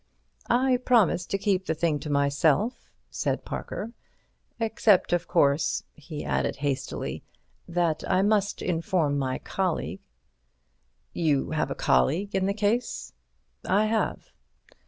[0.49, 3.93] "I promise to keep the thing to myself," said Parker,
[4.59, 7.21] "except of course," he added hastily,
[7.67, 9.99] "that I must inform my colleague."
[11.13, 13.13] "You have a colleague in the case?"
[13.63, 14.31] "I have."